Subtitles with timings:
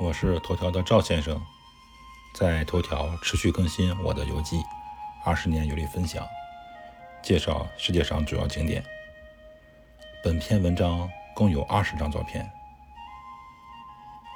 [0.00, 1.44] 我是头条的赵先生，
[2.32, 4.62] 在头条持续更新我的游记，
[5.24, 6.24] 二十年游历分享，
[7.20, 8.84] 介绍世界上主要景点。
[10.22, 12.48] 本篇文章共有二十张照片。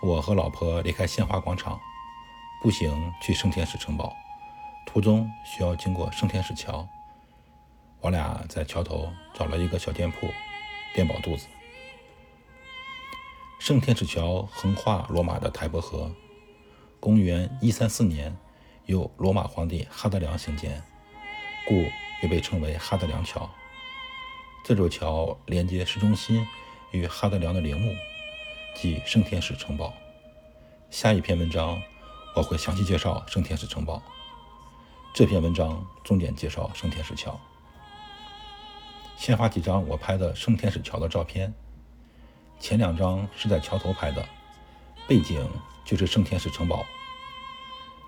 [0.02, 1.80] 我和老婆离开鲜花广场，
[2.60, 4.12] 步行去圣天使城堡，
[4.84, 6.84] 途中需要经过圣天使桥。
[8.00, 10.28] 我俩在桥头找了一个小店铺，
[10.92, 11.46] 垫饱肚子。
[13.64, 16.10] 圣天使桥横跨罗马的台伯河，
[16.98, 18.36] 公元一三四年
[18.86, 20.82] 由罗马皇帝哈德良兴建，
[21.64, 21.84] 故
[22.24, 23.48] 又被称为哈德良桥。
[24.64, 26.44] 这座桥连接市中心
[26.90, 27.94] 与哈德良的陵墓，
[28.74, 29.94] 即圣天使城堡。
[30.90, 31.80] 下一篇文章
[32.34, 34.02] 我会详细介绍圣天使城堡，
[35.14, 37.38] 这篇文章重点介绍圣天使桥。
[39.16, 41.54] 先发几张我拍的圣天使桥的照片。
[42.62, 44.24] 前两张是在桥头拍的，
[45.08, 45.44] 背景
[45.84, 46.86] 就是圣天使城堡。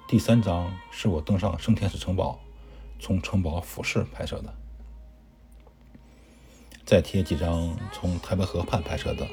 [0.07, 2.39] 第三张是我登上圣天使城堡，
[3.01, 4.55] 从城堡俯视拍摄的。
[6.87, 9.27] 再贴几张从台北河畔拍摄的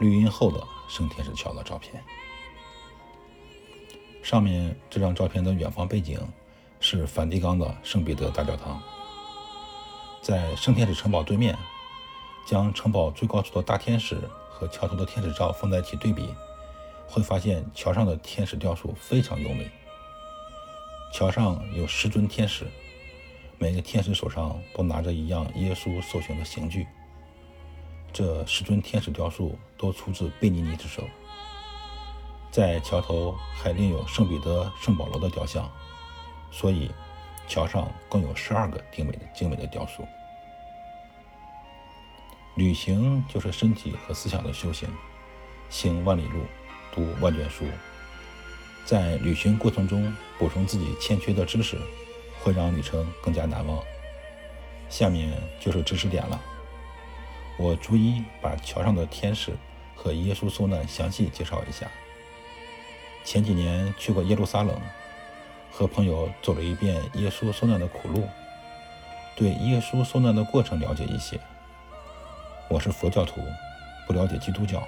[0.00, 2.02] 绿荫后的圣天使桥的照片。
[4.24, 6.18] 上面这张照片的远方背景
[6.80, 8.82] 是梵蒂冈的圣彼得大教堂，
[10.20, 11.56] 在圣天使城堡对面。
[12.46, 16.34] 将城堡最高处的大天使和桥头的天使照放在一起对比，
[17.06, 19.70] 会发现桥上的天使雕塑非常优美。
[21.12, 22.66] 桥上有十尊天使，
[23.58, 26.86] 每个天使手上都拿着一样耶稣受刑的刑具。
[28.12, 31.04] 这十尊天使雕塑都出自贝尼尼之手。
[32.50, 35.70] 在桥头还另有圣彼得、圣保罗的雕像，
[36.50, 36.90] 所以
[37.46, 40.04] 桥上共有十二个精美的精美的雕塑。
[42.56, 44.88] 旅行就是身体和思想的修行，
[45.68, 46.40] 行万里路，
[46.92, 47.64] 读万卷书。
[48.84, 51.78] 在旅行过程中补充自己欠缺的知识，
[52.40, 53.80] 会让旅程更加难忘。
[54.88, 56.40] 下面就是知识点了。
[57.56, 59.52] 我逐一把桥上的天使
[59.94, 61.86] 和耶稣受难详细介绍一下。
[63.22, 64.76] 前几年去过耶路撒冷，
[65.70, 68.28] 和朋友走了一遍耶稣受难的苦路，
[69.36, 71.38] 对耶稣受难的过程了解一些。
[72.70, 73.40] 我是佛教徒，
[74.06, 74.86] 不了解基督教，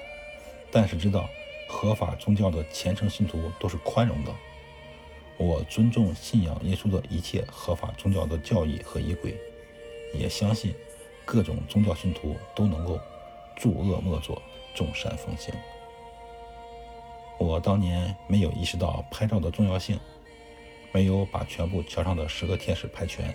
[0.70, 1.28] 但是知道
[1.68, 4.32] 合法宗教的虔诚信徒都是宽容的。
[5.36, 9.36] 我尊重信仰耶稣的一切合法宗教的教义和仪轨，
[10.14, 10.72] 也相信
[11.24, 13.00] 各种宗教信徒都能够
[13.56, 14.40] 诸恶莫作，
[14.76, 15.52] 众善奉行。
[17.36, 19.98] 我当年没有意识到拍照的重要性，
[20.92, 23.34] 没有把全部桥上的十个天使拍全。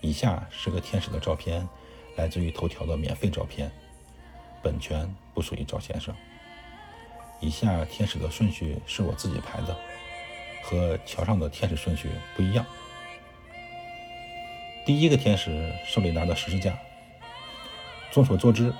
[0.00, 1.68] 以下十个天使的照片。
[2.16, 3.70] 来自于头条的免费照片，
[4.62, 6.14] 本权不属于赵先生。
[7.40, 9.76] 以下天使的顺序是我自己排的，
[10.62, 12.64] 和桥上的天使顺序不一样。
[14.86, 16.78] 第一个天使手里拿的十字架。
[18.10, 18.72] 众所周知，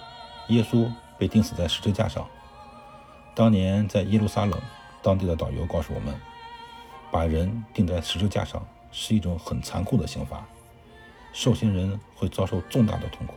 [0.48, 2.28] 耶稣被钉死在十字架上。
[3.34, 4.60] 当年在耶路撒冷，
[5.02, 6.14] 当地的导游告诉我们，
[7.10, 10.46] 把人钉在十字架上是一种很残酷的刑罚。
[11.34, 13.34] 受刑人会遭受重大的痛苦，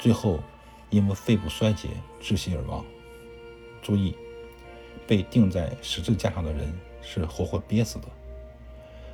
[0.00, 0.40] 最后
[0.88, 2.82] 因为肺部衰竭窒息而亡。
[3.82, 4.16] 注意，
[5.06, 6.72] 被钉在十字架上的人
[7.02, 8.08] 是活活憋死的。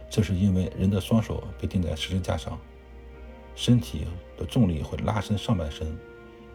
[0.08, 2.56] 这是因为人的双手被钉在十字架上，
[3.56, 4.06] 身体
[4.36, 5.98] 的重力会拉伸上半身，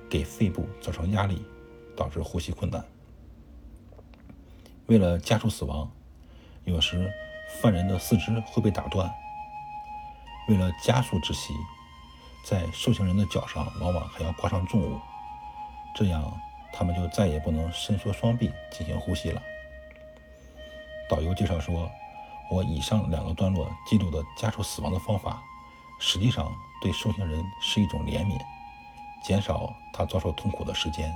[0.10, 1.42] 给肺部造成压力，
[1.98, 2.84] 导致呼吸困难。
[4.86, 5.92] 为了加速死亡，
[6.64, 7.12] 有时
[7.62, 9.12] 犯人的四肢会被打断。
[10.48, 11.54] 为了加速窒息，
[12.44, 15.00] 在受刑人的脚上往往还要挂上重物，
[15.96, 16.40] 这样
[16.72, 19.42] 他们就再也不能伸缩双臂进行呼吸了。
[21.10, 21.90] 导游介绍说，
[22.52, 25.42] 我以上两个段落记录的加速死亡的方法，
[26.00, 26.52] 实际上
[26.82, 28.40] 对受刑人是一种怜悯，
[29.24, 31.12] 减少他遭受痛苦的时间。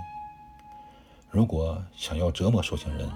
[1.29, 3.11] 如果想要折磨受刑人，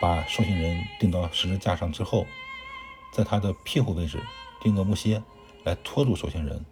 [0.00, 2.26] 把受刑人钉到十字架上之后，
[3.12, 4.20] 在他的屁股位置。
[4.64, 5.22] 钉个木楔
[5.62, 6.64] 来拖住受刑人，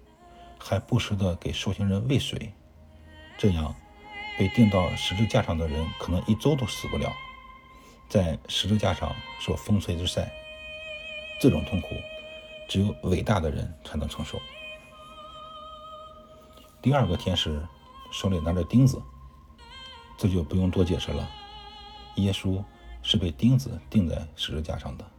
[0.59, 2.51] 还不时地给受刑人喂水，
[3.37, 3.75] 这样
[4.39, 7.13] 被钉到十字架上的人可能一周都死不了，
[8.09, 10.33] 在十字架上受风吹日晒，
[11.39, 11.89] 这种痛苦
[12.67, 14.41] 只有伟大的人才能承受。
[16.81, 17.61] 第二个天使
[18.11, 19.01] 手里拿着钉子，
[20.17, 21.29] 这就不用多解释了，
[22.17, 22.65] 耶稣
[23.03, 25.12] 是被钉子钉在十字架上的。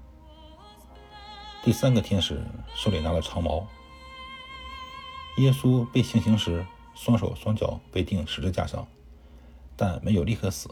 [1.63, 2.43] 第三个天使
[2.75, 3.65] 手里拿了长矛。
[5.37, 8.85] 耶稣被行刑时，双手双脚被钉十字架上，
[9.77, 10.69] 但没有立刻死。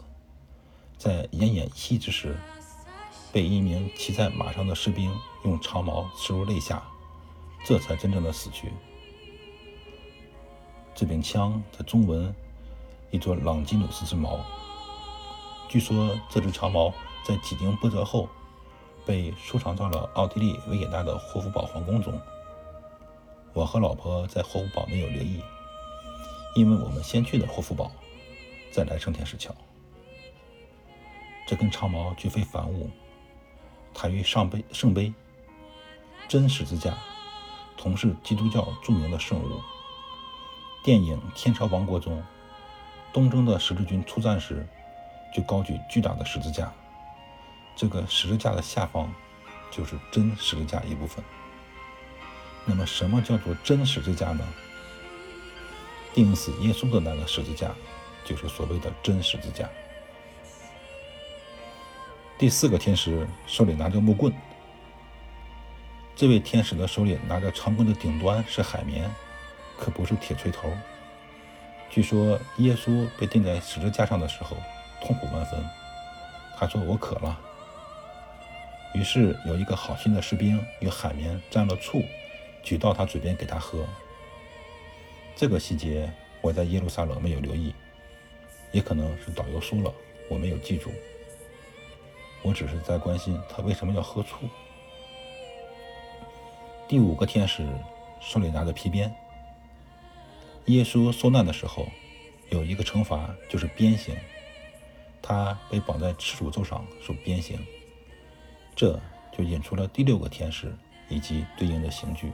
[0.98, 2.36] 在奄奄一息之时，
[3.32, 5.10] 被一名骑在马上的士兵
[5.46, 6.82] 用长矛刺入肋下，
[7.64, 8.70] 这才真正的死去。
[10.94, 12.34] 这柄枪在中文
[13.10, 14.44] 译作朗基努斯之矛。
[15.70, 16.92] 据说这支长矛
[17.24, 18.28] 在几经波折后，
[19.06, 22.20] 被收藏到了奥地利维也纳的霍夫堡皇宫中。
[23.52, 25.42] 我和老婆在霍夫堡没有留意，
[26.54, 27.90] 因为我们先去的霍夫堡，
[28.70, 29.54] 再来圣天使桥。
[31.46, 32.88] 这根长矛绝非凡物，
[33.92, 35.12] 它与上碑圣碑、
[36.28, 36.96] 真十字架
[37.76, 39.60] 同是基督教著名的圣物。
[40.84, 42.22] 电影《天朝王国》中，
[43.12, 44.66] 东征的十字军出战时，
[45.34, 46.72] 就高举巨大的十字架，
[47.74, 49.12] 这个十字架的下方
[49.70, 51.24] 就是真十字架一部分。
[52.64, 54.46] 那么，什么叫做真十字架呢？
[56.14, 57.70] 钉死耶稣的那个十字架，
[58.24, 59.68] 就是所谓的真十字架。
[62.38, 64.32] 第四个天使手里拿着木棍，
[66.14, 69.10] 这位天使的手里拿着长棍的顶端是海绵，
[69.78, 70.70] 可不是铁锤头。
[71.90, 74.56] 据说耶稣被钉在十字架上的时候
[75.00, 75.64] 痛苦万分，
[76.56, 77.40] 他说：“我渴了。”
[78.94, 82.02] 于是有一个好心的士兵用海绵沾了醋。
[82.64, 83.84] 举到他嘴边给他喝。
[85.34, 86.08] 这个细节
[86.40, 87.74] 我在耶路撒冷没有留意，
[88.70, 89.92] 也可能是导游说了，
[90.28, 90.92] 我没有记住。
[92.40, 94.48] 我只是在关心他为什么要喝醋。
[96.86, 97.66] 第五个天使
[98.20, 99.12] 手里拿着皮鞭。
[100.66, 101.88] 耶稣受难的时候，
[102.50, 104.14] 有一个惩罚就是鞭刑，
[105.20, 107.58] 他被绑在赤柱上受鞭刑。
[108.74, 108.98] 这
[109.36, 110.74] 就引出了第六个天使
[111.08, 112.32] 以及对应的刑具。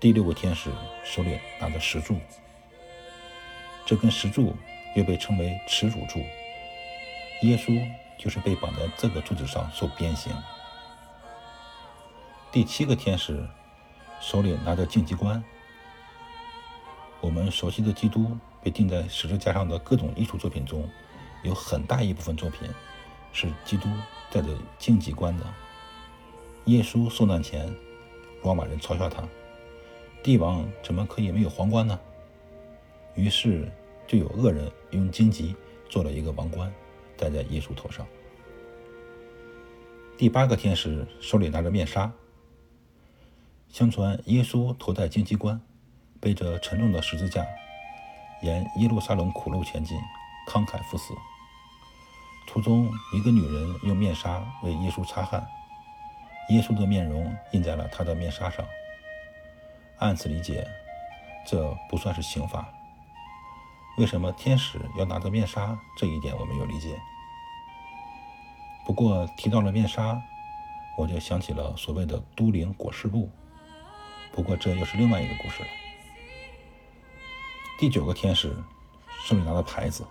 [0.00, 0.70] 第六个天使
[1.04, 2.16] 手里拿着石柱，
[3.84, 4.54] 这根石柱
[4.94, 6.20] 又被称为耻辱柱。
[7.42, 7.80] 耶稣
[8.18, 10.32] 就是被绑在这个柱子上受鞭刑。
[12.50, 13.48] 第七个天使
[14.20, 15.42] 手里拿着荆棘冠。
[17.20, 20.88] 我们熟悉的基督被钉在十字架上的各种艺术作品中，
[21.42, 22.68] 有很大一部分作品
[23.32, 23.88] 是基督
[24.30, 24.48] 戴着
[24.78, 25.44] 荆棘冠的。
[26.66, 27.74] 耶稣受难前，
[28.42, 29.22] 罗马人嘲笑他。
[30.22, 31.98] 帝王怎么可以没有皇冠呢？
[33.14, 33.70] 于是
[34.06, 35.54] 就有恶人用荆棘
[35.88, 36.72] 做了一个王冠，
[37.16, 38.06] 戴在耶稣头上。
[40.16, 42.12] 第八个天使手里拿着面纱。
[43.68, 45.60] 相传耶稣头戴荆棘冠，
[46.20, 47.46] 背着沉重的十字架，
[48.42, 49.96] 沿耶路撒冷苦路前进，
[50.48, 51.14] 慷慨赴死。
[52.58, 55.46] 途中，一个女人用面纱为耶稣擦汗，
[56.48, 58.66] 耶稣的面容印在了她的面纱上。
[59.98, 60.66] 按此理解，
[61.46, 62.68] 这不算是刑罚。
[63.96, 65.78] 为什么天使要拿着面纱？
[65.96, 67.00] 这一点我没有理解。
[68.84, 70.20] 不过提到了面纱，
[70.96, 73.30] 我就想起了所谓的都灵裹尸布。
[74.32, 75.68] 不过这又是另外一个故事了。
[77.78, 78.52] 第九个天使
[79.24, 80.04] 手里拿的牌子，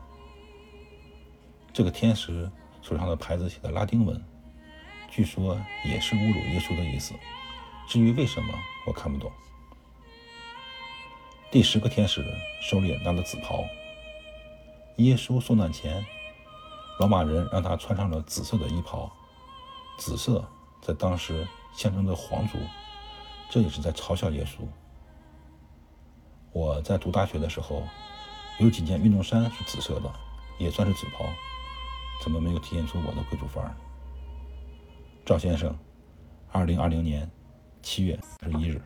[1.78, 2.50] 这个天使
[2.82, 4.20] 手上的牌子写的拉丁文，
[5.12, 7.14] 据说也是侮辱耶稣的意思。
[7.88, 8.52] 至于为什么，
[8.88, 9.32] 我看不懂。
[11.52, 12.26] 第十个天使
[12.64, 13.64] 手里拿着紫袍。
[14.96, 16.04] 耶稣受难前，
[16.98, 19.16] 罗马人让他穿上了紫色的衣袍。
[20.00, 20.44] 紫色
[20.82, 22.58] 在当时象征着皇族，
[23.52, 24.66] 这也是在嘲笑耶稣。
[26.54, 27.84] 我在读大学的时候，
[28.58, 30.12] 有几件运动衫是紫色的，
[30.58, 31.24] 也算是紫袍，
[32.22, 33.76] 怎么没有体现出我的贵族范儿呢？
[35.26, 35.76] 赵先生，
[36.52, 37.30] 二零二零年
[37.82, 38.82] 七月十一日。